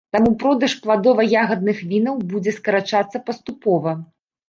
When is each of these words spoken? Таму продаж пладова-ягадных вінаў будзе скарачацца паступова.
Таму 0.15 0.29
продаж 0.43 0.73
пладова-ягадных 0.85 1.85
вінаў 1.93 2.19
будзе 2.35 2.57
скарачацца 2.59 3.25
паступова. 3.31 3.99